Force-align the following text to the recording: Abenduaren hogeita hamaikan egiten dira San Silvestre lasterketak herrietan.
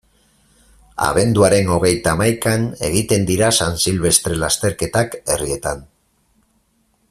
Abenduaren 1.07 1.69
hogeita 1.75 2.13
hamaikan 2.17 2.65
egiten 2.89 3.29
dira 3.29 3.51
San 3.65 3.77
Silvestre 3.85 4.39
lasterketak 4.45 5.15
herrietan. 5.35 5.89